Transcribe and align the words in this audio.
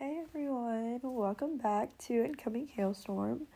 Hey 0.00 0.20
everyone, 0.22 1.00
welcome 1.02 1.58
back 1.58 1.88
to 2.06 2.24
Incoming 2.24 2.68
Hailstorm. 2.68 3.48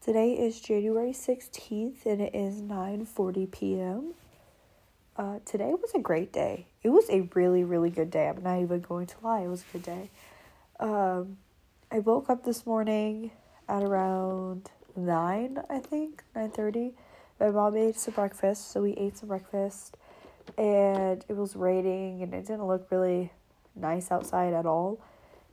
Today 0.00 0.32
is 0.32 0.60
January 0.60 1.12
16th 1.12 2.04
and 2.04 2.20
it 2.20 2.34
is 2.34 2.60
9:40 2.60 3.52
p.m. 3.52 4.14
Uh, 5.16 5.38
today 5.44 5.72
was 5.80 5.92
a 5.94 6.00
great 6.00 6.32
day. 6.32 6.66
It 6.82 6.88
was 6.88 7.08
a 7.08 7.20
really, 7.36 7.62
really 7.62 7.90
good 7.90 8.10
day. 8.10 8.28
I'm 8.28 8.42
not 8.42 8.60
even 8.60 8.80
going 8.80 9.06
to 9.06 9.14
lie, 9.22 9.42
it 9.42 9.46
was 9.46 9.62
a 9.62 9.72
good 9.74 9.84
day. 9.84 10.10
Um, 10.80 11.36
I 11.92 12.00
woke 12.00 12.30
up 12.30 12.42
this 12.42 12.66
morning 12.66 13.30
at 13.68 13.84
around 13.84 14.68
9, 14.96 15.62
I 15.70 15.78
think, 15.78 16.24
9:30. 16.34 16.94
My 17.38 17.50
mom 17.50 17.74
made 17.74 17.94
some 17.94 18.14
breakfast, 18.14 18.72
so 18.72 18.82
we 18.82 18.94
ate 18.94 19.18
some 19.18 19.28
breakfast 19.28 19.96
and 20.58 21.24
it 21.28 21.36
was 21.36 21.54
raining 21.54 22.24
and 22.24 22.34
it 22.34 22.44
didn't 22.44 22.66
look 22.66 22.90
really 22.90 23.30
nice 23.76 24.10
outside 24.10 24.52
at 24.52 24.66
all. 24.66 24.98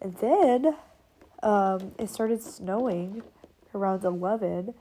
And 0.03 0.13
then 0.17 0.75
um, 1.41 1.93
it 1.97 2.09
started 2.09 2.43
snowing 2.43 3.23
around 3.73 4.03
11. 4.03 4.73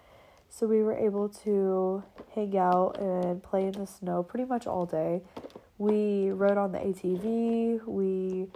So 0.50 0.66
we 0.66 0.82
were 0.82 0.96
able 0.96 1.28
to 1.44 2.02
hang 2.34 2.58
out 2.58 2.98
and 3.00 3.42
play 3.42 3.66
in 3.66 3.72
the 3.72 3.86
snow 3.86 4.22
pretty 4.22 4.44
much 4.44 4.66
all 4.66 4.84
day. 4.84 5.22
We 5.78 6.30
rode 6.30 6.58
on 6.58 6.72
the 6.72 6.78
ATV. 6.78 7.86
We, 7.86 8.48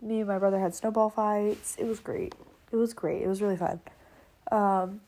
me 0.00 0.20
and 0.20 0.26
my 0.26 0.38
brother 0.38 0.58
had 0.58 0.74
snowball 0.74 1.10
fights. 1.10 1.76
It 1.78 1.84
was 1.84 2.00
great. 2.00 2.34
It 2.72 2.76
was 2.76 2.94
great. 2.94 3.22
It 3.22 3.28
was 3.28 3.42
really 3.42 3.56
fun. 3.56 3.80
Um, 4.50 5.02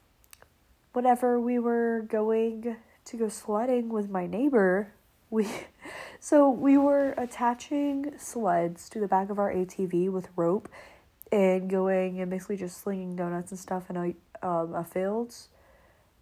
whenever 0.92 1.40
we 1.40 1.58
were 1.58 2.04
going 2.08 2.76
to 3.06 3.16
go 3.16 3.28
sledding 3.28 3.88
with 3.88 4.10
my 4.10 4.26
neighbor, 4.26 4.92
we 5.30 5.48
so 6.20 6.50
we 6.50 6.76
were 6.76 7.14
attaching 7.16 8.12
sleds 8.18 8.88
to 8.90 9.00
the 9.00 9.08
back 9.08 9.30
of 9.30 9.38
our 9.38 9.52
ATV 9.52 10.10
with 10.10 10.28
rope 10.36 10.68
and 11.30 11.68
going 11.68 12.20
and 12.20 12.30
basically 12.30 12.56
just 12.56 12.80
slinging 12.82 13.16
donuts 13.16 13.50
and 13.50 13.58
stuff 13.58 13.90
in 13.90 13.96
a 13.96 14.46
um 14.46 14.74
a 14.74 14.84
fields. 14.84 15.48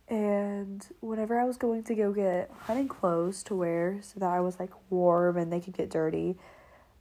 And 0.09 0.87
whenever 1.01 1.39
I 1.39 1.45
was 1.45 1.57
going 1.57 1.83
to 1.85 1.95
go 1.95 2.13
get 2.13 2.51
hunting 2.61 2.87
clothes 2.87 3.43
to 3.45 3.57
wear 3.57 3.99
so 4.03 4.21
that 4.21 4.31
I 4.31 4.41
was 4.41 4.61
like 4.61 4.71
warm 4.89 5.37
and 5.37 5.53
they 5.53 5.61
could 5.61 5.75
get 5.75 5.91
dirty, 5.91 6.37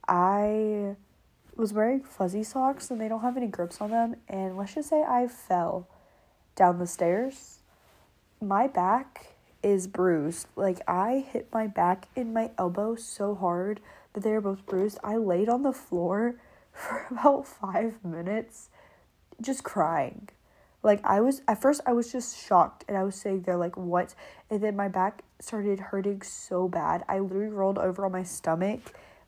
I 0.08 0.96
was 1.54 1.72
wearing 1.72 2.02
fuzzy 2.02 2.42
socks 2.42 2.90
and 2.90 3.00
they 3.00 3.08
don't 3.08 3.22
have 3.22 3.36
any 3.36 3.46
grips 3.46 3.80
on 3.80 3.90
them 3.90 4.16
and 4.28 4.56
let's 4.56 4.74
just 4.74 4.90
say 4.90 5.02
I 5.02 5.28
fell 5.28 5.88
down 6.56 6.78
the 6.78 6.86
stairs. 6.86 7.60
My 8.40 8.66
back 8.66 9.36
is 9.62 9.86
bruised. 9.86 10.48
Like 10.56 10.80
I 10.88 11.26
hit 11.30 11.48
my 11.52 11.66
back 11.66 12.08
and 12.16 12.34
my 12.34 12.50
elbow 12.58 12.96
so 12.96 13.34
hard 13.34 13.80
that 14.12 14.22
they 14.22 14.32
are 14.32 14.40
both 14.40 14.66
bruised. 14.66 14.98
I 15.04 15.16
laid 15.16 15.48
on 15.48 15.62
the 15.62 15.72
floor 15.72 16.36
for 16.76 17.06
about 17.10 17.46
five 17.46 18.04
minutes 18.04 18.68
just 19.40 19.64
crying. 19.64 20.28
Like 20.82 21.00
I 21.04 21.20
was 21.20 21.42
at 21.48 21.60
first 21.60 21.80
I 21.86 21.92
was 21.92 22.12
just 22.12 22.38
shocked 22.38 22.84
and 22.86 22.96
I 22.96 23.02
was 23.02 23.16
sitting 23.16 23.42
there 23.42 23.56
like 23.56 23.76
what? 23.76 24.14
And 24.50 24.62
then 24.62 24.76
my 24.76 24.88
back 24.88 25.22
started 25.40 25.80
hurting 25.80 26.22
so 26.22 26.68
bad. 26.68 27.04
I 27.08 27.18
literally 27.18 27.48
rolled 27.48 27.78
over 27.78 28.04
on 28.04 28.12
my 28.12 28.22
stomach 28.22 28.80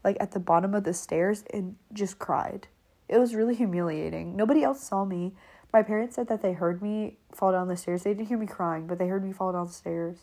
like 0.05 0.17
at 0.21 0.33
the 0.33 0.41
bottom 0.41 0.75
of 0.75 0.85
the 0.85 0.95
stairs 0.95 1.45
and 1.53 1.77
just 1.93 2.19
cried. 2.19 2.69
It 3.09 3.19
was 3.19 3.35
really 3.35 3.55
humiliating. 3.55 4.37
Nobody 4.37 4.63
else 4.63 4.83
saw 4.83 5.05
me. 5.05 5.33
My 5.73 5.83
parents 5.83 6.17
said 6.17 6.29
that 6.29 6.43
they 6.43 6.53
heard 6.53 6.81
me 6.81 7.17
fall 7.33 7.53
down 7.53 7.69
the 7.69 7.77
stairs. 7.77 8.05
They 8.05 8.15
didn't 8.15 8.29
hear 8.29 8.39
me 8.39 8.47
crying, 8.47 8.87
but 8.87 8.99
they 8.99 9.09
heard 9.09 9.25
me 9.25 9.33
fall 9.33 9.53
down 9.53 9.67
the 9.67 9.73
stairs. 9.73 10.17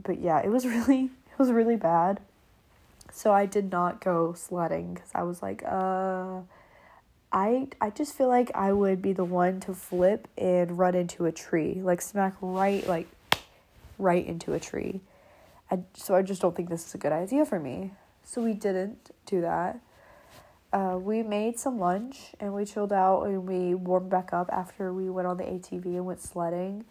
But 0.00 0.20
yeah, 0.20 0.40
it 0.40 0.50
was 0.50 0.66
really 0.76 1.04
it 1.04 1.38
was 1.38 1.50
really 1.50 1.76
bad. 1.76 2.20
So 3.12 3.32
I 3.32 3.46
did 3.46 3.70
not 3.70 4.00
go 4.00 4.32
sledding 4.34 4.96
cuz 4.96 5.10
I 5.14 5.22
was 5.22 5.42
like, 5.42 5.62
uh 5.64 6.40
I 7.32 7.68
I 7.80 7.90
just 7.90 8.14
feel 8.14 8.28
like 8.28 8.50
I 8.54 8.72
would 8.72 9.00
be 9.02 9.12
the 9.12 9.24
one 9.24 9.60
to 9.60 9.74
flip 9.74 10.28
and 10.36 10.78
run 10.78 10.94
into 10.94 11.26
a 11.26 11.32
tree, 11.32 11.80
like 11.82 12.00
smack 12.00 12.34
right 12.40 12.86
like 12.86 13.08
right 13.98 14.26
into 14.26 14.52
a 14.54 14.60
tree. 14.60 15.00
I, 15.70 15.80
so 15.94 16.16
I 16.16 16.22
just 16.22 16.42
don't 16.42 16.56
think 16.56 16.68
this 16.68 16.86
is 16.86 16.94
a 16.94 16.98
good 16.98 17.12
idea 17.12 17.44
for 17.44 17.60
me. 17.60 17.92
So 18.24 18.42
we 18.42 18.54
didn't 18.54 19.10
do 19.26 19.40
that 19.42 19.80
uh, 20.72 20.98
we 21.00 21.22
made 21.22 21.58
some 21.58 21.78
lunch 21.78 22.32
and 22.38 22.54
we 22.54 22.64
chilled 22.64 22.92
out 22.92 23.24
and 23.24 23.46
we 23.46 23.74
warmed 23.74 24.10
back 24.10 24.32
up 24.32 24.48
after 24.52 24.92
we 24.92 25.10
went 25.10 25.26
on 25.26 25.36
the 25.36 25.44
ATV 25.44 25.84
and 25.84 26.06
went 26.06 26.20
sledding. 26.20 26.84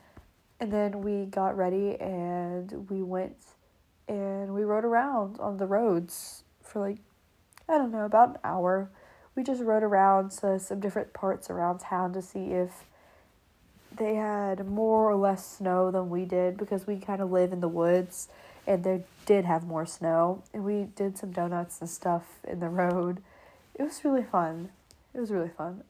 And 0.60 0.72
then 0.72 1.02
we 1.02 1.26
got 1.26 1.56
ready 1.56 2.00
and 2.00 2.90
we 2.90 3.02
went 3.02 3.38
and 4.10 4.54
we 4.54 4.64
rode 4.64 4.84
around 4.84 5.40
on 5.40 5.56
the 5.56 5.66
roads 5.66 6.44
for 6.62 6.82
like, 6.82 6.98
I 7.70 7.78
don't 7.78 7.92
know, 7.92 8.04
about 8.04 8.32
an 8.32 8.38
hour. 8.44 8.90
We 9.36 9.44
just 9.44 9.62
rode 9.62 9.84
around 9.84 10.32
to 10.32 10.60
some 10.60 10.82
different 10.82 11.14
parts 11.14 11.50
around 11.50 11.80
town 11.80 12.12
to 12.14 12.22
see 12.22 12.52
if 12.52 12.84
they 13.96 14.16
had 14.16 14.68
more 14.68 15.10
or 15.10 15.16
less 15.16 15.58
snow 15.58 15.92
than 15.92 16.10
we 16.10 16.26
did 16.26 16.58
because 16.58 16.86
we 16.86 16.98
kind 16.98 17.22
of 17.22 17.32
live 17.32 17.54
in 17.54 17.62
the 17.62 17.70
woods 17.70 18.28
and 18.68 18.84
they 18.84 19.04
did 19.26 19.46
have 19.46 19.64
more 19.64 19.86
snow. 19.86 20.44
And 20.54 20.66
we 20.66 20.88
did 20.96 21.18
some 21.18 21.32
donuts 21.32 21.80
and 21.80 21.90
stuff 21.90 22.26
in 22.46 22.60
the 22.60 22.68
road 22.68 23.22
it 23.80 23.84
was 23.84 24.04
really 24.04 24.24
fun. 24.24 24.70
It 25.14 25.22
was 25.22 25.32
really 25.32 25.50
fun. 25.50 25.84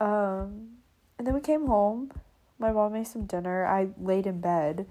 Um, 0.00 0.78
and 1.18 1.26
then 1.26 1.34
we 1.34 1.40
came 1.40 1.66
home. 1.66 2.10
My 2.58 2.72
mom 2.72 2.94
made 2.94 3.06
some 3.06 3.26
dinner. 3.26 3.66
I 3.66 3.88
laid 4.00 4.26
in 4.26 4.40
bed 4.40 4.86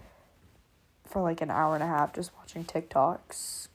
for 1.09 1.21
like 1.21 1.41
an 1.41 1.49
hour 1.49 1.73
and 1.73 1.83
a 1.83 1.87
half 1.87 2.13
just 2.13 2.31
watching 2.37 2.63
TikToks. 2.63 3.67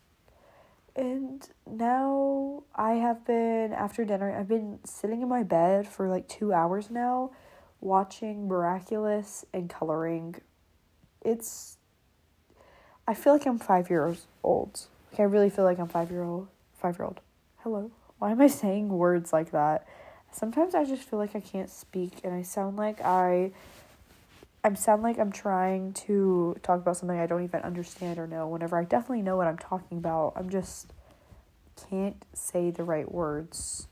And 0.97 1.49
now 1.69 2.63
I 2.75 2.93
have 2.93 3.27
been, 3.27 3.73
after 3.73 4.05
dinner, 4.05 4.33
I've 4.33 4.49
been 4.49 4.79
sitting 4.85 5.23
in 5.23 5.29
my 5.29 5.43
bed 5.43 5.89
for 5.89 6.09
like 6.09 6.29
two 6.29 6.53
hours 6.53 6.89
now 6.89 7.33
watching 7.81 8.47
Miraculous 8.47 9.45
and 9.53 9.69
coloring. 9.69 10.37
It's, 11.23 11.79
I 13.09 13.15
feel 13.15 13.33
like 13.33 13.47
I'm 13.47 13.59
five 13.59 13.91
years 13.91 14.27
old. 14.45 14.87
Like 15.11 15.21
I 15.21 15.25
really 15.25 15.51
feel 15.51 15.65
like 15.65 15.79
I'm 15.79 15.89
five 15.89 16.11
year 16.11 16.23
old, 16.23 16.49
five 16.75 16.97
year 16.97 17.07
old. 17.07 17.21
Hello. 17.59 17.91
Why 18.19 18.31
am 18.31 18.41
I 18.41 18.47
saying 18.47 18.89
words 18.89 19.33
like 19.33 19.51
that? 19.51 19.87
Sometimes 20.31 20.75
I 20.75 20.85
just 20.85 21.03
feel 21.03 21.19
like 21.19 21.35
I 21.35 21.41
can't 21.41 21.71
speak 21.71 22.21
and 22.23 22.33
I 22.33 22.43
sound 22.43 22.77
like 22.77 23.01
I 23.01 23.53
I 24.65 24.75
sound 24.75 25.03
like 25.03 25.19
I'm 25.19 25.31
trying 25.31 25.93
to 25.93 26.57
talk 26.63 26.81
about 26.81 26.97
something 26.97 27.19
I 27.19 27.27
don't 27.27 27.45
even 27.45 27.61
understand 27.61 28.19
or 28.19 28.27
know 28.27 28.49
whenever 28.49 28.79
I 28.79 28.85
definitely 28.85 29.23
know 29.23 29.37
what 29.37 29.47
I'm 29.47 29.59
talking 29.59 29.99
about. 29.99 30.33
I'm 30.37 30.49
just 30.49 30.93
can't 31.91 32.25
say 32.33 32.71
the 32.71 32.83
right 32.83 33.11
words. 33.11 33.89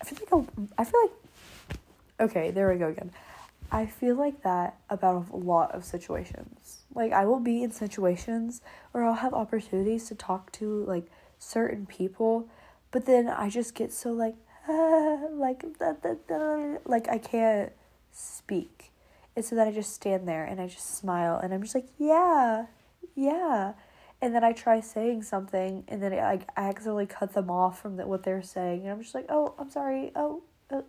I 0.00 0.04
feel 0.04 0.18
like 0.20 0.32
I'm, 0.32 0.68
I 0.76 0.84
feel 0.84 1.00
like 1.02 1.80
okay, 2.20 2.50
there 2.50 2.70
we 2.70 2.78
go 2.78 2.88
again. 2.88 3.10
I 3.72 3.86
feel 3.86 4.14
like 4.14 4.42
that 4.42 4.76
about 4.90 5.26
a 5.32 5.36
lot 5.36 5.74
of 5.74 5.84
situations. 5.84 6.84
Like 6.94 7.12
I 7.12 7.24
will 7.24 7.40
be 7.40 7.62
in 7.62 7.72
situations 7.72 8.60
where 8.92 9.02
I'll 9.02 9.14
have 9.14 9.34
opportunities 9.34 10.08
to 10.08 10.14
talk 10.14 10.52
to 10.52 10.84
like 10.84 11.10
certain 11.38 11.86
people 11.86 12.48
but 12.90 13.04
then 13.04 13.28
I 13.28 13.50
just 13.50 13.74
get 13.74 13.92
so 13.92 14.12
like, 14.12 14.36
ah, 14.68 15.18
like, 15.30 15.64
da, 15.78 15.92
da, 15.92 16.14
da, 16.26 16.78
like 16.84 17.08
I 17.08 17.18
can't 17.18 17.72
speak. 18.12 18.90
And 19.36 19.44
so 19.44 19.54
then 19.54 19.68
I 19.68 19.72
just 19.72 19.92
stand 19.92 20.26
there 20.26 20.44
and 20.44 20.60
I 20.60 20.66
just 20.66 20.96
smile 20.96 21.36
and 21.36 21.52
I'm 21.52 21.62
just 21.62 21.74
like, 21.74 21.88
yeah, 21.98 22.66
yeah. 23.14 23.74
And 24.22 24.34
then 24.34 24.42
I 24.42 24.52
try 24.52 24.80
saying 24.80 25.24
something 25.24 25.84
and 25.88 26.02
then 26.02 26.14
I, 26.14 26.40
I 26.56 26.68
accidentally 26.68 27.04
cut 27.04 27.34
them 27.34 27.50
off 27.50 27.80
from 27.80 27.96
the, 27.96 28.06
what 28.06 28.22
they're 28.22 28.42
saying. 28.42 28.82
And 28.82 28.90
I'm 28.90 29.02
just 29.02 29.14
like, 29.14 29.26
oh, 29.28 29.54
I'm 29.58 29.70
sorry. 29.70 30.10
Oh, 30.16 30.42
uh. 30.70 30.80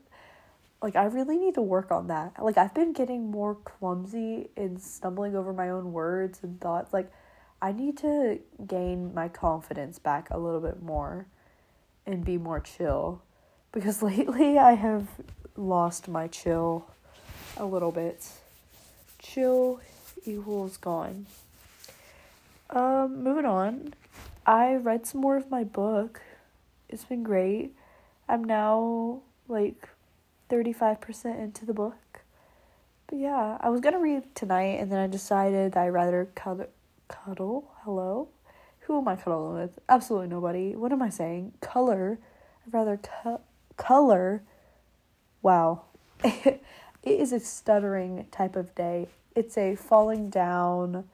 like 0.81 0.95
I 0.95 1.03
really 1.05 1.37
need 1.37 1.55
to 1.55 1.61
work 1.61 1.91
on 1.91 2.07
that. 2.07 2.41
Like 2.41 2.57
I've 2.57 2.73
been 2.73 2.93
getting 2.93 3.29
more 3.29 3.55
clumsy 3.55 4.49
and 4.55 4.81
stumbling 4.81 5.35
over 5.35 5.51
my 5.51 5.69
own 5.69 5.91
words 5.91 6.39
and 6.41 6.59
thoughts. 6.61 6.93
Like 6.93 7.11
I 7.61 7.73
need 7.73 7.97
to 7.97 8.39
gain 8.65 9.13
my 9.13 9.27
confidence 9.27 9.99
back 9.99 10.29
a 10.31 10.37
little 10.37 10.61
bit 10.61 10.81
more 10.81 11.27
and 12.05 12.23
be 12.23 12.37
more 12.37 12.61
chill 12.61 13.21
because 13.73 14.01
lately 14.01 14.57
I 14.57 14.75
have 14.75 15.09
lost 15.57 16.07
my 16.07 16.27
chill 16.27 16.89
a 17.59 17.65
little 17.65 17.91
bit. 17.91 18.25
Chill 19.19 19.79
equals 20.25 20.77
gone. 20.77 21.25
Um, 22.69 23.23
moving 23.23 23.45
on. 23.45 23.93
I 24.45 24.75
read 24.75 25.05
some 25.05 25.21
more 25.21 25.37
of 25.37 25.49
my 25.49 25.63
book. 25.63 26.21
It's 26.89 27.05
been 27.05 27.23
great. 27.23 27.73
I'm 28.29 28.43
now 28.43 29.21
like 29.47 29.89
35% 30.49 31.39
into 31.39 31.65
the 31.65 31.73
book. 31.73 31.95
But 33.07 33.19
yeah, 33.19 33.57
I 33.61 33.69
was 33.69 33.81
gonna 33.81 33.99
read 33.99 34.23
tonight 34.35 34.79
and 34.79 34.91
then 34.91 34.99
I 34.99 35.07
decided 35.07 35.75
I'd 35.75 35.89
rather 35.89 36.29
cuddle. 36.35 36.67
Cuddle? 37.07 37.71
Hello? 37.83 38.27
Who 38.81 38.97
am 38.99 39.07
I 39.07 39.15
cuddling 39.15 39.61
with? 39.61 39.79
Absolutely 39.87 40.27
nobody. 40.27 40.75
What 40.75 40.91
am 40.91 41.01
I 41.01 41.09
saying? 41.09 41.53
Color. 41.61 42.19
I'd 42.65 42.73
rather 42.73 42.97
cu- 42.97 43.39
color. 43.77 44.43
Wow. 45.41 45.83
it 47.07 47.21
is 47.21 47.31
a 47.31 47.39
stuttering 47.39 48.27
type 48.31 48.55
of 48.57 48.75
day. 48.75 49.07
It's 49.33 49.57
a 49.57 49.75
falling 49.75 50.29
down 50.29 51.05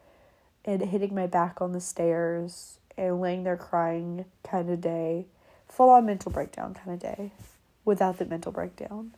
and 0.66 0.82
hitting 0.82 1.14
my 1.14 1.28
back 1.28 1.62
on 1.62 1.72
the 1.72 1.80
stairs 1.80 2.80
and 2.98 3.22
laying 3.22 3.44
there 3.44 3.58
crying 3.58 4.26
kind 4.44 4.70
of 4.72 4.82
day. 4.82 5.28
Full 5.68 5.90
on 5.90 6.06
mental 6.06 6.32
breakdown 6.32 6.74
kind 6.74 6.92
of 6.92 7.00
day. 7.00 7.32
without 7.86 8.18
the 8.18 8.26
mental 8.26 8.52
breakdown. 8.52 9.14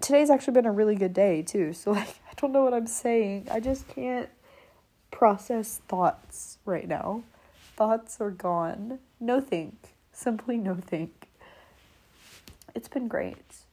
Today's 0.00 0.28
actually 0.28 0.52
been 0.52 0.66
a 0.66 0.72
really 0.72 0.94
good 0.94 1.14
day 1.14 1.42
too, 1.42 1.72
so 1.72 1.90
like 1.92 2.20
I 2.30 2.34
don't 2.36 2.52
know 2.52 2.62
what 2.62 2.74
I'm 2.74 2.86
saying. 2.86 3.48
I 3.50 3.60
just 3.60 3.88
can't 3.88 4.28
process 5.10 5.80
thoughts 5.88 6.58
right 6.64 6.86
now. 6.86 7.22
Thoughts 7.76 8.20
are 8.20 8.30
gone. 8.30 8.98
No 9.18 9.40
think. 9.40 9.94
Simply 10.12 10.58
no 10.58 10.74
think. 10.76 11.28
It's 12.74 12.88
been 12.88 13.08
great. 13.08 13.65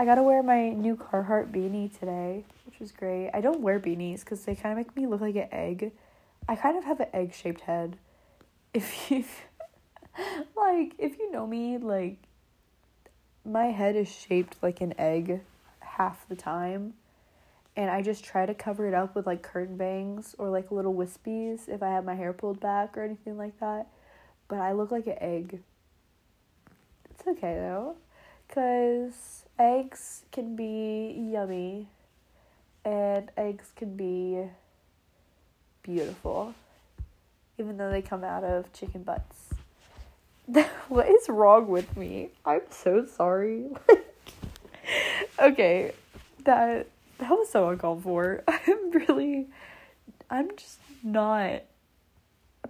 I 0.00 0.06
got 0.06 0.14
to 0.14 0.22
wear 0.22 0.42
my 0.42 0.70
new 0.70 0.96
Carhartt 0.96 1.52
beanie 1.52 1.92
today, 1.98 2.42
which 2.64 2.80
was 2.80 2.90
great. 2.90 3.28
I 3.34 3.42
don't 3.42 3.60
wear 3.60 3.78
beanies 3.78 4.20
because 4.20 4.42
they 4.46 4.54
kind 4.54 4.72
of 4.72 4.78
make 4.78 4.96
me 4.96 5.06
look 5.06 5.20
like 5.20 5.36
an 5.36 5.48
egg. 5.52 5.92
I 6.48 6.56
kind 6.56 6.78
of 6.78 6.84
have 6.84 7.00
an 7.00 7.08
egg 7.12 7.34
shaped 7.34 7.60
head. 7.60 7.98
If 8.72 9.10
you, 9.10 9.26
like, 10.56 10.94
if 10.96 11.18
you 11.18 11.30
know 11.30 11.46
me, 11.46 11.76
like, 11.76 12.16
my 13.44 13.66
head 13.66 13.94
is 13.94 14.10
shaped 14.10 14.56
like 14.62 14.80
an 14.80 14.94
egg 14.96 15.42
half 15.80 16.26
the 16.30 16.34
time. 16.34 16.94
And 17.76 17.90
I 17.90 18.00
just 18.00 18.24
try 18.24 18.46
to 18.46 18.54
cover 18.54 18.88
it 18.88 18.94
up 18.94 19.14
with 19.14 19.26
like 19.26 19.42
curtain 19.42 19.76
bangs 19.76 20.34
or 20.38 20.48
like 20.48 20.70
little 20.70 20.94
wispies 20.94 21.68
if 21.68 21.82
I 21.82 21.90
have 21.90 22.06
my 22.06 22.14
hair 22.14 22.32
pulled 22.32 22.58
back 22.58 22.96
or 22.96 23.02
anything 23.02 23.36
like 23.36 23.60
that. 23.60 23.88
But 24.48 24.60
I 24.60 24.72
look 24.72 24.90
like 24.90 25.08
an 25.08 25.18
egg. 25.20 25.60
It's 27.10 27.28
okay 27.28 27.56
though, 27.56 27.96
because 28.50 29.44
eggs 29.60 30.24
can 30.32 30.56
be 30.56 31.14
yummy 31.32 31.86
and 32.84 33.30
eggs 33.36 33.70
can 33.76 33.94
be 33.94 34.42
beautiful 35.84 36.52
even 37.58 37.76
though 37.76 37.90
they 37.90 38.02
come 38.02 38.24
out 38.24 38.42
of 38.42 38.72
chicken 38.72 39.02
butts. 39.02 39.50
What 40.88 41.08
is 41.08 41.28
wrong 41.28 41.68
with 41.68 41.96
me? 41.96 42.30
I'm 42.44 42.62
so 42.70 43.04
sorry. 43.04 43.66
Okay 45.38 45.92
that 46.44 46.88
that 47.18 47.30
was 47.30 47.48
so 47.48 47.68
uncalled 47.68 48.02
for. 48.02 48.42
I'm 48.48 48.90
really 48.90 49.46
i'm 50.28 50.48
just 50.56 50.78
not 51.02 51.62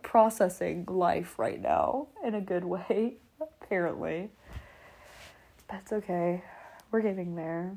processing 0.02 0.84
life 0.86 1.38
right 1.38 1.60
now 1.60 2.08
in 2.24 2.34
a 2.34 2.40
good 2.40 2.64
way 2.64 3.14
apparently 3.40 4.30
that's 5.70 5.93
okay 5.93 6.43
we're 6.90 7.00
getting 7.00 7.37
there. 7.37 7.76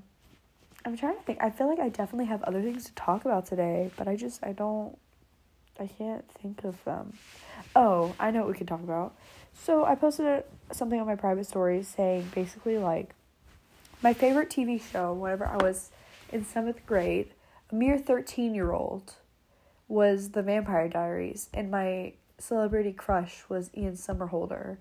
I'm 0.86 0.98
trying 0.98 1.16
to 1.16 1.24
think. 1.24 1.40
I 1.42 1.50
feel 1.50 1.68
like 1.68 1.80
I 1.80 1.90
definitely 1.90 2.26
have 2.26 2.44
other 2.44 2.62
things 2.62 2.86
to 2.86 2.94
talk 2.94 3.26
about 3.26 3.46
today, 3.46 3.92
but 3.96 4.08
I 4.08 4.16
just 4.16 4.44
I 4.44 4.52
don't 4.52 4.98
I 5.80 5.88
can't 5.88 6.28
think 6.30 6.64
of 6.64 6.84
them. 6.84 7.14
Oh, 7.76 8.16
I 8.20 8.32
know 8.32 8.42
what 8.42 8.50
we 8.50 8.56
can 8.56 8.68
talk 8.68 8.84
about. 8.84 9.16
So 9.54 9.86
I 9.86 9.96
posted 9.96 10.44
something 10.72 11.00
on 11.00 11.08
my 11.08 11.16
private 11.16 11.46
story 11.46 11.84
saying 11.84 12.32
basically 12.34 12.78
like 12.78 13.14
my 14.02 14.14
favorite 14.14 14.50
TV 14.50 14.82
show 14.82 15.14
whenever 15.14 15.46
I 15.46 15.58
was 15.58 15.92
in 16.32 16.44
seventh 16.44 16.86
grade, 16.86 17.30
a 17.72 17.76
mere 17.76 17.98
thirteen 17.98 18.54
year 18.54 18.72
old, 18.72 19.14
was 19.88 20.32
The 20.32 20.42
Vampire 20.42 20.90
Diaries, 20.90 21.50
and 21.54 21.72
my 21.72 22.14
celebrity 22.40 22.92
crush 22.92 23.44
was 23.48 23.70
Ian 23.78 23.94
Somerhalder. 23.94 24.78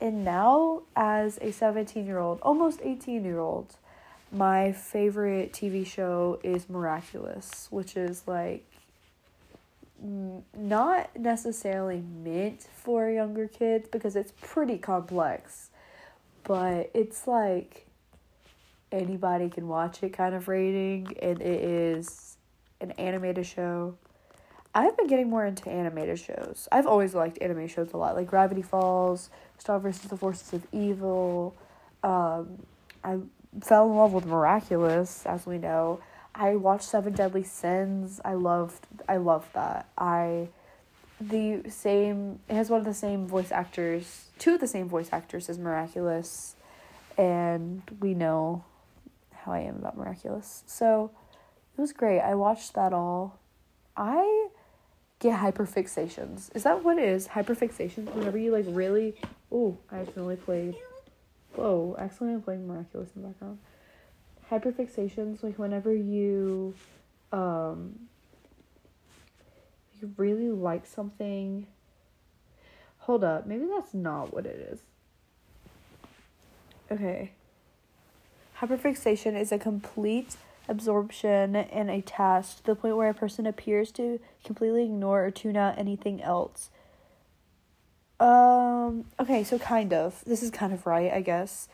And 0.00 0.24
now, 0.24 0.82
as 0.96 1.38
a 1.42 1.52
17 1.52 2.06
year 2.06 2.18
old, 2.18 2.38
almost 2.42 2.80
18 2.82 3.24
year 3.24 3.38
old, 3.38 3.76
my 4.32 4.72
favorite 4.72 5.52
TV 5.52 5.86
show 5.86 6.38
is 6.42 6.70
Miraculous, 6.70 7.68
which 7.70 7.96
is 7.96 8.22
like 8.26 8.64
not 10.02 11.14
necessarily 11.18 12.02
meant 12.24 12.62
for 12.62 13.10
younger 13.10 13.46
kids 13.46 13.88
because 13.90 14.16
it's 14.16 14.32
pretty 14.40 14.78
complex, 14.78 15.68
but 16.44 16.90
it's 16.94 17.26
like 17.26 17.86
anybody 18.90 19.48
can 19.50 19.68
watch 19.68 20.02
it 20.02 20.12
kind 20.12 20.34
of 20.34 20.48
rating, 20.48 21.14
and 21.20 21.40
it 21.42 21.62
is 21.62 22.36
an 22.80 22.92
animated 22.92 23.46
show. 23.46 23.94
I've 24.74 24.96
been 24.96 25.08
getting 25.08 25.28
more 25.28 25.44
into 25.44 25.68
animated 25.68 26.18
shows. 26.18 26.68
I've 26.70 26.86
always 26.86 27.14
liked 27.14 27.38
anime 27.40 27.66
shows 27.66 27.92
a 27.92 27.96
lot, 27.96 28.14
like 28.14 28.28
Gravity 28.28 28.62
Falls, 28.62 29.30
Star 29.58 29.80
versus 29.80 30.08
the 30.08 30.16
Forces 30.16 30.52
of 30.52 30.66
Evil. 30.72 31.56
Um, 32.04 32.66
I 33.02 33.18
fell 33.62 33.90
in 33.90 33.96
love 33.96 34.12
with 34.12 34.26
Miraculous, 34.26 35.26
as 35.26 35.44
we 35.44 35.58
know. 35.58 36.00
I 36.34 36.54
watched 36.54 36.84
Seven 36.84 37.12
Deadly 37.12 37.42
Sins. 37.42 38.20
I 38.24 38.34
loved 38.34 38.86
I 39.08 39.16
loved 39.16 39.52
that. 39.54 39.88
I 39.98 40.48
the 41.20 41.68
same 41.68 42.38
it 42.48 42.54
has 42.54 42.70
one 42.70 42.80
of 42.80 42.86
the 42.86 42.94
same 42.94 43.26
voice 43.26 43.50
actors, 43.50 44.26
two 44.38 44.54
of 44.54 44.60
the 44.60 44.68
same 44.68 44.88
voice 44.88 45.08
actors 45.12 45.48
as 45.48 45.58
Miraculous, 45.58 46.54
and 47.18 47.82
we 47.98 48.14
know 48.14 48.64
how 49.32 49.52
I 49.52 49.60
am 49.60 49.76
about 49.76 49.96
Miraculous. 49.96 50.62
So 50.66 51.10
it 51.76 51.80
was 51.80 51.92
great. 51.92 52.20
I 52.20 52.36
watched 52.36 52.74
that 52.74 52.92
all. 52.92 53.40
I 53.96 54.48
get 55.20 55.38
hyperfixations. 55.38 56.54
Is 56.56 56.64
that 56.64 56.82
what 56.82 56.98
it 56.98 57.04
is? 57.04 57.28
Hyperfixations? 57.28 58.12
Whenever 58.14 58.38
you 58.38 58.50
like 58.50 58.64
really 58.68 59.14
Oh, 59.52 59.76
I 59.90 59.98
accidentally 59.98 60.36
played. 60.36 60.76
Whoa, 61.54 61.96
accidentally 61.98 62.42
playing 62.42 62.68
Miraculous 62.68 63.10
in 63.16 63.22
the 63.22 63.28
background. 63.28 63.58
Hyperfixations, 64.50 65.42
like 65.42 65.58
whenever 65.58 65.94
you, 65.94 66.74
um, 67.32 67.98
you 70.00 70.12
really 70.16 70.48
like 70.48 70.86
something. 70.86 71.66
Hold 72.98 73.24
up, 73.24 73.46
maybe 73.46 73.66
that's 73.66 73.94
not 73.94 74.32
what 74.32 74.46
it 74.46 74.68
is. 74.72 74.80
Okay. 76.90 77.32
Hyperfixation 78.60 79.38
is 79.38 79.52
a 79.52 79.58
complete 79.58 80.36
absorption 80.70 81.56
in 81.56 81.90
a 81.90 82.00
task 82.00 82.58
to 82.58 82.64
the 82.64 82.74
point 82.74 82.96
where 82.96 83.10
a 83.10 83.14
person 83.14 83.46
appears 83.46 83.90
to 83.92 84.20
completely 84.44 84.84
ignore 84.84 85.24
or 85.26 85.30
tune 85.30 85.56
out 85.56 85.76
anything 85.76 86.22
else 86.22 86.70
um, 88.20 89.06
okay, 89.18 89.42
so 89.42 89.58
kind 89.58 89.94
of. 89.94 90.22
This 90.26 90.42
is 90.42 90.50
kind 90.50 90.74
of 90.74 90.86
right, 90.86 91.10
I 91.10 91.22
guess, 91.22 91.68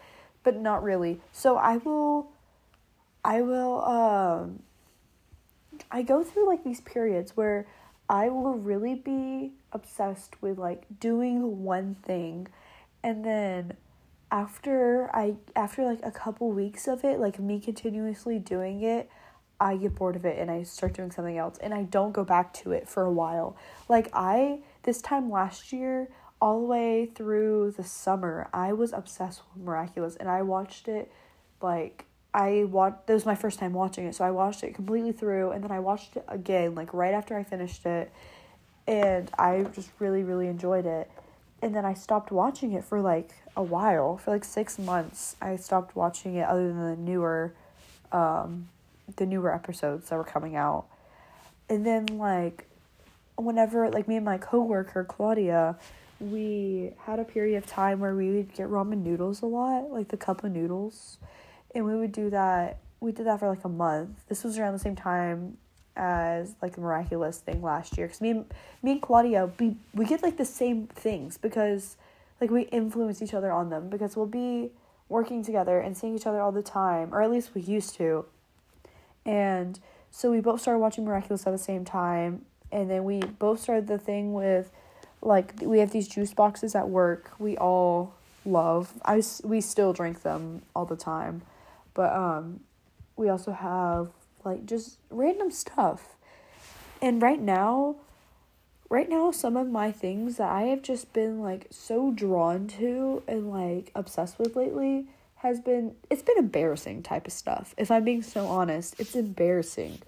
but 0.45 0.57
not 0.57 0.83
really. 0.83 1.21
So 1.33 1.57
I 1.57 1.79
will 1.79 2.31
I 3.25 3.43
will 3.43 3.85
um 3.85 4.63
I 5.91 6.03
go 6.03 6.23
through 6.23 6.47
like 6.47 6.63
these 6.63 6.81
periods 6.81 7.37
where 7.37 7.67
I 8.09 8.29
will 8.29 8.55
really 8.55 8.95
be 8.95 9.53
obsessed 9.73 10.41
with 10.41 10.59
like 10.59 10.85
doing 11.01 11.65
one 11.65 11.97
thing 11.97 12.47
and 13.03 13.25
then 13.25 13.73
after 14.37 15.09
I 15.15 15.37
after 15.55 15.83
like 15.85 16.01
a 16.03 16.11
couple 16.11 16.51
weeks 16.51 16.87
of 16.87 17.05
it, 17.05 17.19
like 17.19 17.39
me 17.39 17.59
continuously 17.59 18.39
doing 18.39 18.83
it, 18.83 19.09
I 19.59 19.77
get 19.79 19.95
bored 19.95 20.15
of 20.15 20.27
it 20.27 20.39
and 20.39 20.51
I 20.51 20.63
start 20.65 20.93
doing 20.93 21.11
something 21.11 21.39
else 21.39 21.57
and 21.59 21.73
I 21.73 21.85
don't 21.85 22.13
go 22.13 22.23
back 22.23 22.53
to 22.61 22.73
it 22.73 22.87
for 22.87 23.03
a 23.05 23.11
while. 23.11 23.57
Like 23.89 24.11
I 24.13 24.61
this 24.83 25.01
time 25.01 25.31
last 25.31 25.73
year, 25.73 26.11
all 26.39 26.61
the 26.61 26.67
way 26.67 27.07
through 27.07 27.73
the 27.79 27.85
summer, 27.85 28.51
I 28.53 28.75
was 28.75 28.93
obsessed 28.93 29.41
with 29.55 29.65
Miraculous 29.65 30.17
and 30.17 30.29
I 30.29 30.43
watched 30.43 30.87
it 30.87 31.11
like 31.63 32.05
I 32.35 32.65
watched 32.65 33.07
that 33.07 33.15
was 33.15 33.25
my 33.25 33.37
first 33.37 33.59
time 33.59 33.73
watching 33.73 34.05
it, 34.05 34.15
so 34.15 34.23
I 34.23 34.33
watched 34.33 34.63
it 34.65 34.75
completely 34.75 35.13
through 35.13 35.53
and 35.53 35.65
then 35.65 35.71
I 35.71 35.81
watched 35.81 36.15
it 36.15 36.27
again 36.29 36.75
like 36.75 36.93
right 36.93 37.15
after 37.15 37.39
I 37.39 37.43
finished 37.43 37.87
it 37.87 38.13
and 38.87 39.31
I 39.39 39.65
just 39.73 39.93
really 39.99 40.25
really 40.25 40.49
enjoyed 40.49 40.85
it. 40.85 41.11
And 41.63 41.75
then 41.75 41.85
I 41.85 41.95
stopped 41.95 42.31
watching 42.31 42.73
it 42.73 42.85
for 42.85 43.01
like 43.01 43.31
a 43.57 43.63
while, 43.63 44.19
for 44.19 44.31
like 44.33 44.45
6 44.45 44.79
months. 44.79 45.37
I 45.41 45.57
stopped 45.57 45.97
watching 45.97 46.35
it 46.37 46.47
other 46.47 46.69
than 46.69 46.91
the 46.91 46.97
newer 46.97 47.55
um 48.13 48.69
the 49.17 49.27
newer 49.27 49.55
episodes 49.55 50.09
that 50.09 50.17
were 50.17 50.25
coming 50.25 50.57
out. 50.57 50.87
And 51.69 51.87
then 51.87 52.07
like 52.07 52.67
whenever 53.37 53.89
like 53.91 54.09
me 54.09 54.17
and 54.17 54.25
my 54.25 54.39
coworker 54.39 55.05
Claudia 55.05 55.77
we 56.19 56.93
had 57.05 57.19
a 57.19 57.25
period 57.25 57.59
of 57.59 57.67
time 57.67 58.01
where 58.01 58.15
we 58.15 58.31
would 58.31 58.55
get 58.55 58.69
ramen 58.69 59.03
noodles 59.03 59.43
a 59.43 59.47
lot, 59.47 59.91
like 59.91 60.09
the 60.09 60.17
cup 60.17 60.45
of 60.45 60.53
noodles. 60.53 61.19
And 61.75 61.85
we 61.85 61.95
would 61.95 62.13
do 62.13 62.31
that. 62.31 62.79
We 63.01 63.13
did 63.13 63.27
that 63.27 63.41
for 63.41 63.49
like 63.49 63.65
a 63.65 63.69
month. 63.69 64.11
This 64.29 64.43
was 64.43 64.59
around 64.59 64.73
the 64.73 64.79
same 64.79 64.97
time 64.97 65.59
as 65.97 66.55
like 66.63 66.75
the 66.75 66.81
miraculous 66.81 67.39
thing 67.39 67.63
last 67.63 67.97
year. 67.97 68.09
Cause 68.09 68.21
me 68.21 68.31
and 68.31 68.45
me 68.83 68.93
and 68.93 69.03
Claudia, 69.03 69.51
we 69.59 69.77
we 69.95 70.05
get 70.05 70.23
like 70.23 70.37
the 70.37 70.45
same 70.45 70.87
things 70.89 71.39
because 71.39 71.97
like 72.41 72.51
we 72.51 72.63
influence 72.63 73.23
each 73.23 73.35
other 73.35 73.51
on 73.51 73.71
them 73.71 73.89
because 73.89 74.17
we'll 74.17 74.27
be 74.27 74.71
working 75.09 75.45
together 75.45 75.79
and 75.79 75.97
seeing 75.97 76.15
each 76.15 76.27
other 76.27 76.41
all 76.41 76.53
the 76.53 76.63
time, 76.63 77.15
or 77.15 77.23
at 77.23 77.31
least 77.31 77.55
we 77.55 77.61
used 77.61 77.95
to. 77.97 78.25
And 79.25 79.79
so 80.11 80.31
we 80.31 80.41
both 80.41 80.61
started 80.61 80.79
watching 80.79 81.05
Miraculous 81.05 81.47
at 81.47 81.51
the 81.51 81.59
same 81.59 81.85
time, 81.85 82.45
and 82.71 82.91
then 82.91 83.05
we 83.05 83.21
both 83.21 83.61
started 83.61 83.87
the 83.87 83.99
thing 83.99 84.35
with 84.35 84.71
like 85.23 85.55
we 85.63 85.81
have 85.81 85.91
these 85.91 86.09
juice 86.09 86.33
boxes 86.33 86.75
at 86.75 86.89
work 86.89 87.33
we 87.39 87.57
all 87.57 88.15
love 88.45 88.93
i 89.05 89.21
we 89.43 89.61
still 89.61 89.93
drink 89.93 90.23
them 90.23 90.63
all 90.75 90.85
the 90.85 90.97
time 90.97 91.43
but 91.95 92.13
um 92.13 92.61
we 93.17 93.29
also 93.29 93.53
have 93.53 94.09
like 94.47 94.65
just 94.65 94.99
random 95.11 95.51
stuff 95.51 96.17
and 97.03 97.21
right 97.21 97.41
now 97.41 97.97
right 98.89 99.09
now 99.09 99.31
some 99.31 99.57
of 99.57 99.69
my 99.69 99.93
things 99.93 100.37
that 100.37 100.51
i 100.51 100.63
have 100.63 100.81
just 100.81 101.13
been 101.13 101.43
like 101.43 101.67
so 101.71 102.11
drawn 102.13 102.67
to 102.67 103.23
and 103.29 103.51
like 103.51 103.91
obsessed 103.95 104.39
with 104.39 104.57
lately 104.57 105.07
has 105.37 105.61
been 105.61 105.95
it's 106.11 106.23
been 106.23 106.39
embarrassing 106.39 107.03
type 107.03 107.27
of 107.27 107.33
stuff. 107.33 107.75
If 107.77 107.91
I'm 107.91 108.05
being 108.05 108.23
so 108.23 108.47
honest, 108.47 108.99
it's 108.99 109.15
embarrassing. 109.15 110.01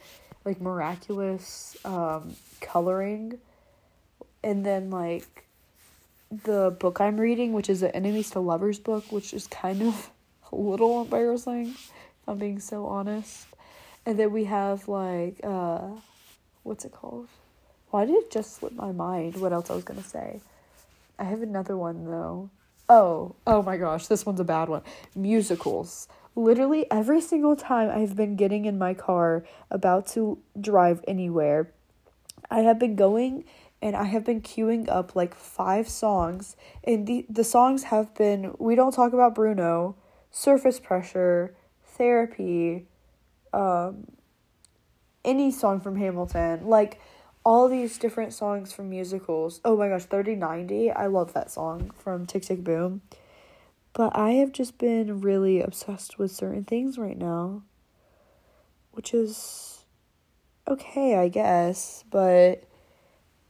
Like 0.45 0.61
miraculous 0.61 1.77
um 1.85 2.35
coloring 2.61 3.39
and 4.43 4.65
then 4.65 4.91
like 4.91 5.47
the 6.31 6.77
book 6.79 7.01
I'm 7.01 7.19
reading, 7.19 7.53
which 7.53 7.71
is 7.71 7.81
the 7.81 7.95
Enemies 7.95 8.31
to 8.31 8.41
Lovers 8.41 8.79
book, 8.79 9.11
which 9.11 9.33
is 9.33 9.47
kind 9.47 9.83
of 9.83 10.11
a 10.53 10.57
little 10.57 11.03
embarrassing, 11.03 11.69
if 11.69 12.27
I'm 12.27 12.39
being 12.39 12.61
so 12.61 12.87
honest. 12.87 13.47
And 14.07 14.19
then 14.19 14.33
we 14.33 14.45
have 14.45 14.89
like 14.89 15.41
uh 15.45 15.89
what's 16.63 16.85
it 16.85 16.93
called? 16.93 17.29
Why 17.91 18.05
did 18.05 18.17
it 18.17 18.31
just 18.31 18.57
slip 18.57 18.73
my 18.73 18.93
mind 18.93 19.37
what 19.37 19.53
else 19.53 19.71
I 19.71 19.75
was 19.75 19.85
gonna 19.85 20.03
say? 20.03 20.41
I 21.19 21.25
have 21.25 21.43
another 21.43 21.77
one 21.77 22.05
though. 22.05 22.51
Oh, 22.89 23.35
oh 23.47 23.63
my 23.63 23.77
gosh, 23.77 24.07
this 24.07 24.25
one's 24.25 24.41
a 24.41 24.45
bad 24.45 24.69
one. 24.69 24.83
Musicals. 25.15 26.09
Literally 26.35 26.87
every 26.91 27.21
single 27.21 27.57
time 27.57 27.91
I've 27.91 28.17
been 28.17 28.37
getting 28.37 28.65
in 28.65 28.79
my 28.79 28.95
car 28.95 29.45
about 29.71 30.07
to 30.09 30.39
drive 30.59 31.05
anywhere, 31.07 31.73
I 32.51 32.61
have 32.61 32.79
been 32.79 32.97
going 32.97 33.45
and 33.83 33.95
I 33.97 34.05
have 34.05 34.25
been 34.25 34.41
queuing 34.41 34.89
up 34.89 35.15
like 35.15 35.35
five 35.35 35.89
songs, 35.89 36.57
and 36.85 37.07
the 37.07 37.27
the 37.29 37.45
songs 37.45 37.85
have 37.85 38.15
been 38.15 38.55
"We 38.59 38.75
Don't 38.75 38.93
Talk 38.95 39.13
About 39.13 39.35
Bruno," 39.35 39.95
"Surface 40.31 40.81
Pressure," 40.81 41.55
"Therapy," 41.85 42.87
um, 43.53 44.07
any 45.25 45.51
song 45.51 45.81
from 45.81 45.97
Hamilton, 45.97 46.67
like 46.67 47.01
all 47.45 47.69
these 47.69 47.99
different 47.99 48.33
songs 48.33 48.73
from 48.73 48.91
musicals. 48.91 49.61
Oh 49.65 49.77
my 49.77 49.89
gosh, 49.89 50.05
thirty 50.05 50.35
ninety! 50.35 50.91
I 50.91 51.07
love 51.07 51.33
that 51.35 51.51
song 51.51 51.91
from 51.97 52.27
Tick 52.27 52.43
Tick 52.43 52.65
Boom. 52.65 53.03
But 53.93 54.17
I 54.17 54.33
have 54.33 54.53
just 54.53 54.79
been 54.79 55.21
really 55.21 55.61
obsessed 55.61 56.19
with 56.19 56.31
certain 56.31 56.65
things 56.65 56.99
right 56.99 57.19
now, 57.19 57.63
which 58.93 59.13
is 59.13 59.85
okay, 60.69 61.17
I 61.17 61.29
guess, 61.29 62.05
but 62.11 62.65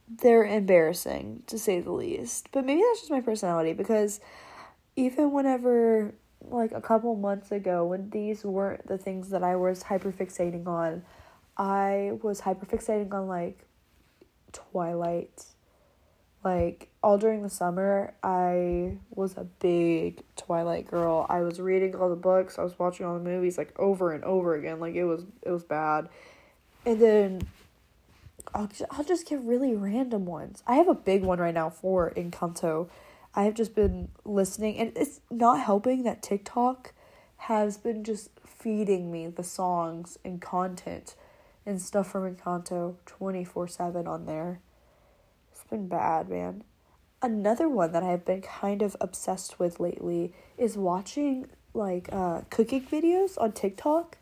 they're 0.07 0.45
embarrassing 0.45 1.43
to 1.47 1.59
say 1.59 1.81
the 1.81 1.91
least. 1.91 2.49
But 2.51 2.65
maybe 2.65 2.81
that's 2.81 3.01
just 3.01 3.11
my 3.11 3.21
personality 3.21 3.73
because 3.73 4.19
even 4.95 5.31
whenever 5.31 6.15
like 6.41 6.71
a 6.71 6.81
couple 6.81 7.15
months 7.15 7.51
ago 7.51 7.85
when 7.85 8.09
these 8.09 8.43
weren't 8.43 8.87
the 8.87 8.97
things 8.97 9.29
that 9.29 9.43
I 9.43 9.55
was 9.55 9.83
hyperfixating 9.83 10.67
on, 10.67 11.03
I 11.57 12.13
was 12.21 12.41
hyperfixating 12.41 13.13
on 13.13 13.27
like 13.27 13.65
Twilight. 14.51 15.45
Like 16.43 16.89
all 17.03 17.17
during 17.17 17.43
the 17.43 17.49
summer, 17.49 18.13
I 18.23 18.97
was 19.09 19.35
a 19.35 19.43
big 19.43 20.23
Twilight 20.37 20.87
girl. 20.87 21.25
I 21.27 21.41
was 21.41 21.59
reading 21.59 21.95
all 21.95 22.09
the 22.09 22.15
books, 22.15 22.57
I 22.57 22.63
was 22.63 22.79
watching 22.79 23.05
all 23.05 23.15
the 23.15 23.23
movies 23.23 23.57
like 23.57 23.77
over 23.77 24.13
and 24.13 24.23
over 24.23 24.55
again. 24.55 24.79
Like 24.79 24.95
it 24.95 25.03
was 25.03 25.25
it 25.41 25.51
was 25.51 25.63
bad. 25.63 26.07
And 26.85 27.01
then 27.01 27.41
I'll 28.53 28.69
I'll 28.91 29.03
just 29.03 29.27
get 29.27 29.41
really 29.41 29.75
random 29.75 30.25
ones. 30.25 30.63
I 30.65 30.75
have 30.75 30.87
a 30.87 30.95
big 30.95 31.23
one 31.23 31.39
right 31.39 31.53
now 31.53 31.69
for 31.69 32.11
Encanto. 32.11 32.87
I 33.35 33.43
have 33.43 33.53
just 33.53 33.75
been 33.75 34.09
listening, 34.25 34.77
and 34.77 34.91
it's 34.95 35.21
not 35.29 35.59
helping 35.59 36.03
that 36.03 36.21
TikTok 36.21 36.93
has 37.37 37.77
been 37.77 38.03
just 38.03 38.29
feeding 38.45 39.11
me 39.11 39.27
the 39.27 39.43
songs 39.43 40.17
and 40.25 40.41
content 40.41 41.15
and 41.65 41.81
stuff 41.81 42.11
from 42.11 42.35
Encanto 42.35 42.95
24 43.05 43.67
7 43.67 44.07
on 44.07 44.25
there. 44.25 44.59
It's 45.51 45.63
been 45.63 45.87
bad, 45.87 46.29
man. 46.29 46.63
Another 47.21 47.69
one 47.69 47.91
that 47.91 48.03
I've 48.03 48.25
been 48.25 48.41
kind 48.41 48.81
of 48.81 48.95
obsessed 49.01 49.59
with 49.59 49.79
lately 49.79 50.33
is 50.57 50.77
watching 50.77 51.47
like 51.73 52.09
uh, 52.11 52.41
cooking 52.49 52.85
videos 52.85 53.37
on 53.37 53.51
TikTok. 53.51 54.17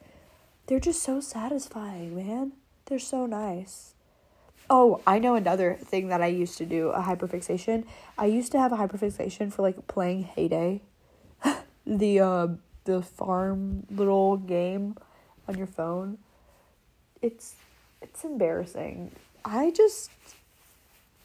They're 0.65 0.79
just 0.79 1.01
so 1.01 1.21
satisfying, 1.21 2.15
man. 2.15 2.53
They're 2.85 2.99
so 2.99 3.25
nice. 3.25 3.93
Oh, 4.69 5.01
I 5.07 5.19
know 5.19 5.36
another 5.36 5.75
thing 5.75 6.09
that 6.09 6.21
I 6.21 6.27
used 6.27 6.57
to 6.57 6.65
do 6.65 6.89
a 6.89 7.01
hyperfixation. 7.01 7.86
I 8.17 8.25
used 8.25 8.51
to 8.51 8.59
have 8.59 8.74
a 8.74 8.75
hyperfixation 8.75 9.51
for 9.53 9.62
like 9.62 9.88
playing 9.88 10.24
Hay 10.24 10.50
Day, 10.50 10.81
the 11.86 12.19
uh 12.19 12.47
the 12.83 13.01
farm 13.01 13.86
little 13.89 14.38
game 14.38 14.97
on 15.47 15.57
your 15.57 15.67
phone. 15.67 16.17
It's 17.21 17.55
it's 18.01 18.25
embarrassing. 18.25 19.12
I 19.45 19.71
just 19.71 20.12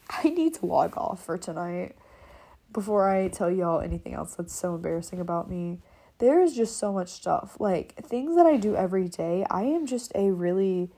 I 0.09 0.29
need 0.29 0.53
to 0.55 0.65
log 0.65 0.97
off 0.97 1.25
for 1.25 1.37
tonight 1.37 1.95
before 2.71 3.09
I 3.09 3.27
tell 3.27 3.51
y'all 3.51 3.81
anything 3.81 4.13
else 4.13 4.35
that's 4.35 4.53
so 4.53 4.75
embarrassing 4.75 5.19
about 5.19 5.49
me. 5.49 5.79
There 6.19 6.41
is 6.41 6.55
just 6.55 6.77
so 6.77 6.93
much 6.93 7.09
stuff. 7.09 7.57
Like 7.59 7.95
things 7.95 8.37
that 8.37 8.45
I 8.45 8.55
do 8.55 8.75
every 8.75 9.09
day, 9.09 9.45
I 9.49 9.63
am 9.63 9.85
just 9.85 10.13
a 10.15 10.31
really 10.31 10.89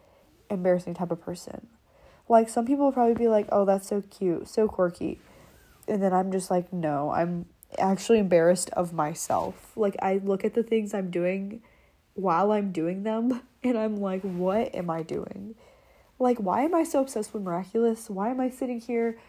embarrassing 0.50 0.94
type 0.94 1.10
of 1.10 1.22
person. 1.22 1.68
Like 2.28 2.50
some 2.50 2.66
people 2.66 2.86
will 2.86 2.92
probably 2.92 3.14
be 3.14 3.28
like, 3.28 3.48
"Oh, 3.52 3.66
that's 3.66 3.88
so 3.88 4.02
cute, 4.02 4.48
so 4.48 4.68
quirky." 4.68 5.20
And 5.88 6.02
then 6.02 6.14
I'm 6.14 6.32
just 6.32 6.50
like, 6.50 6.74
"No, 6.74 7.12
I'm 7.12 7.46
actually 7.78 8.20
embarrassed 8.20 8.70
of 8.72 8.94
myself." 8.94 9.72
Like 9.76 9.96
I 10.02 10.22
look 10.24 10.44
at 10.44 10.54
the 10.54 10.64
things 10.64 10.94
I'm 10.94 11.12
doing 11.12 11.62
while 12.16 12.52
I'm 12.52 12.72
doing 12.72 13.04
them 13.04 13.42
and 13.64 13.78
I'm 13.78 13.98
like, 13.98 14.22
"What 14.22 14.74
am 14.76 14.90
I 14.90 15.04
doing?" 15.04 15.56
Like, 16.18 16.38
why 16.38 16.64
am 16.64 16.74
I 16.74 16.84
so 16.84 17.02
obsessed 17.02 17.34
with 17.34 17.44
Miraculous? 17.44 18.10
Why 18.10 18.30
am 18.30 18.40
I 18.40 18.50
sitting 18.50 18.80
here 18.80 19.20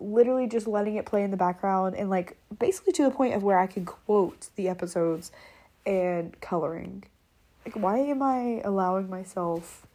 literally 0.00 0.48
just 0.48 0.66
letting 0.66 0.96
it 0.96 1.06
play 1.06 1.22
in 1.22 1.30
the 1.30 1.36
background 1.36 1.94
and 1.94 2.10
like 2.10 2.36
basically 2.58 2.92
to 2.92 3.04
the 3.04 3.10
point 3.12 3.34
of 3.34 3.44
where 3.44 3.58
I 3.58 3.68
can 3.68 3.84
quote 3.84 4.48
the 4.56 4.68
episodes 4.68 5.30
and 5.86 6.38
coloring? 6.40 7.04
Like, 7.64 7.76
why 7.76 7.98
am 7.98 8.22
I 8.22 8.60
allowing 8.64 9.08
myself 9.08 9.86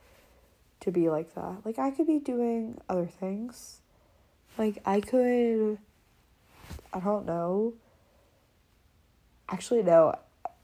to 0.82 0.92
be 0.92 1.10
like 1.10 1.34
that. 1.36 1.58
Like 1.66 1.80
I 1.80 1.92
could 1.92 2.08
be 2.08 2.20
doing 2.20 2.80
other 2.90 3.06
things. 3.06 3.82
Like 4.58 4.82
I 4.86 5.02
could 5.02 5.78
I 6.94 7.00
don't 7.00 7.26
know. 7.26 7.74
Actually 9.50 9.84
no, 9.84 10.16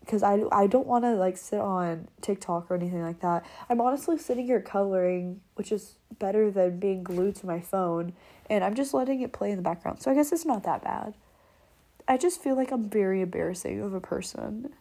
cuz 0.08 0.24
I 0.24 0.44
I 0.52 0.68
don't 0.68 0.88
want 0.88 1.06
to 1.06 1.16
like 1.16 1.38
sit 1.38 1.60
on 1.60 2.08
TikTok 2.22 2.70
or 2.70 2.76
anything 2.76 3.02
like 3.02 3.20
that. 3.22 3.46
I'm 3.70 3.82
honestly 3.82 4.18
sitting 4.18 4.46
here 4.46 4.62
coloring, 4.62 5.42
which 5.56 5.72
is 5.72 5.96
better 6.20 6.52
than 6.52 6.80
being 6.80 7.04
glued 7.04 7.36
to 7.38 7.46
my 7.46 7.60
phone, 7.60 8.14
and 8.50 8.64
I'm 8.64 8.76
just 8.76 8.94
letting 8.94 9.22
it 9.22 9.34
play 9.34 9.52
in 9.52 9.58
the 9.58 9.64
background. 9.64 10.02
So 10.02 10.12
I 10.12 10.16
guess 10.16 10.32
it's 10.32 10.46
not 10.46 10.64
that 10.64 10.84
bad. 10.84 11.16
I 12.08 12.18
just 12.18 12.42
feel 12.42 12.56
like 12.56 12.72
I'm 12.72 12.88
very 12.88 13.22
embarrassing 13.22 13.82
of 13.82 13.94
a 13.94 14.00
person. 14.00 14.74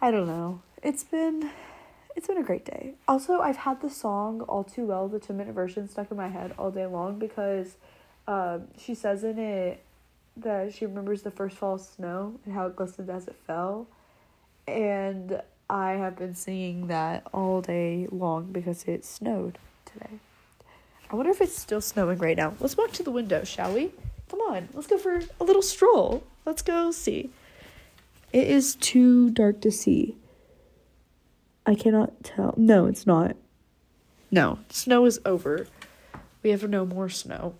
I 0.00 0.10
don't 0.10 0.26
know. 0.26 0.62
It's 0.82 1.04
been 1.04 1.50
it's 2.16 2.26
been 2.26 2.38
a 2.38 2.42
great 2.42 2.64
day. 2.64 2.94
Also, 3.08 3.40
I've 3.40 3.56
had 3.56 3.80
the 3.80 3.90
song 3.90 4.42
All 4.42 4.64
Too 4.64 4.86
Well, 4.86 5.08
the 5.08 5.18
two 5.18 5.32
minute 5.32 5.54
version, 5.54 5.88
stuck 5.88 6.10
in 6.10 6.16
my 6.16 6.28
head 6.28 6.54
all 6.58 6.70
day 6.70 6.86
long 6.86 7.18
because 7.18 7.76
um, 8.26 8.68
she 8.78 8.94
says 8.94 9.24
in 9.24 9.38
it 9.38 9.82
that 10.36 10.74
she 10.74 10.86
remembers 10.86 11.22
the 11.22 11.30
first 11.30 11.56
fall 11.56 11.74
of 11.74 11.80
snow 11.80 12.38
and 12.44 12.54
how 12.54 12.66
it 12.66 12.76
glistened 12.76 13.10
as 13.10 13.26
it 13.28 13.36
fell. 13.46 13.86
And 14.66 15.42
I 15.68 15.92
have 15.92 16.16
been 16.16 16.34
singing 16.34 16.86
that 16.88 17.26
all 17.32 17.60
day 17.60 18.06
long 18.10 18.52
because 18.52 18.84
it 18.84 19.04
snowed 19.04 19.58
today. 19.84 20.18
I 21.10 21.16
wonder 21.16 21.30
if 21.30 21.40
it's 21.40 21.56
still 21.56 21.80
snowing 21.80 22.18
right 22.18 22.36
now. 22.36 22.54
Let's 22.60 22.76
walk 22.76 22.92
to 22.92 23.02
the 23.02 23.10
window, 23.10 23.44
shall 23.44 23.74
we? 23.74 23.92
Come 24.30 24.40
on, 24.40 24.68
let's 24.72 24.86
go 24.86 24.96
for 24.96 25.20
a 25.40 25.44
little 25.44 25.60
stroll. 25.60 26.24
Let's 26.46 26.62
go 26.62 26.90
see. 26.90 27.30
It 28.32 28.48
is 28.48 28.76
too 28.76 29.30
dark 29.30 29.60
to 29.60 29.70
see. 29.70 30.16
I 31.64 31.74
cannot 31.74 32.24
tell. 32.24 32.54
No, 32.56 32.86
it's 32.86 33.06
not. 33.06 33.36
No, 34.30 34.58
snow 34.68 35.04
is 35.04 35.20
over. 35.24 35.66
We 36.42 36.50
have 36.50 36.68
no 36.68 36.84
more 36.84 37.08
snow. 37.08 37.54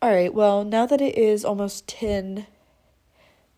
All 0.00 0.10
right, 0.10 0.32
well, 0.32 0.64
now 0.64 0.86
that 0.86 1.00
it 1.00 1.18
is 1.18 1.44
almost 1.44 1.86
10 1.88 2.46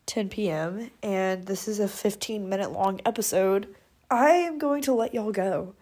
10 0.07 0.29
p.m. 0.29 0.91
and 1.05 1.47
this 1.47 1.69
is 1.69 1.79
a 1.79 1.87
15 1.87 2.49
minute 2.49 2.73
long 2.73 3.01
episode, 3.07 3.73
I 4.11 4.31
am 4.31 4.59
going 4.59 4.83
to 4.83 4.93
let 4.93 5.15
y'all 5.15 5.31
go. 5.31 5.75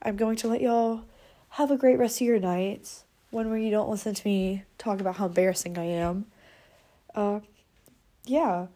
I'm 0.00 0.16
going 0.16 0.36
to 0.36 0.48
let 0.48 0.62
y'all 0.62 1.02
have 1.50 1.70
a 1.70 1.76
great 1.76 1.98
rest 1.98 2.22
of 2.22 2.26
your 2.26 2.38
nights. 2.38 3.04
One 3.30 3.50
where 3.50 3.58
you 3.58 3.70
don't 3.70 3.90
listen 3.90 4.14
to 4.14 4.26
me 4.26 4.64
talk 4.78 4.98
about 4.98 5.16
how 5.16 5.26
embarrassing 5.26 5.76
I 5.76 5.84
am. 5.84 6.24
Uh, 7.14 7.40
yeah, 8.24 8.68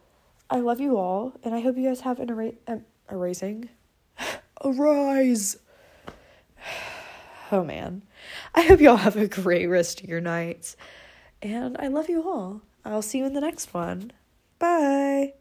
I 0.51 0.59
love 0.59 0.79
you 0.79 0.97
all, 0.97 1.33
and 1.43 1.55
I 1.55 1.61
hope 1.61 1.77
you 1.77 1.87
guys 1.87 2.01
have 2.01 2.19
an 2.19 2.29
era- 2.29 2.81
erasing. 3.11 3.69
Arise! 4.63 5.57
Oh 7.51 7.63
man. 7.63 8.01
I 8.55 8.63
hope 8.63 8.81
y'all 8.81 8.95
have 8.95 9.15
a 9.15 9.27
great 9.27 9.67
rest 9.67 10.01
of 10.01 10.09
your 10.09 10.19
nights. 10.19 10.75
And 11.43 11.77
I 11.77 11.89
love 11.89 12.09
you 12.09 12.27
all. 12.27 12.61
I'll 12.83 13.03
see 13.03 13.19
you 13.19 13.25
in 13.25 13.33
the 13.33 13.39
next 13.39 13.71
one. 13.71 14.11
Bye. 14.57 15.33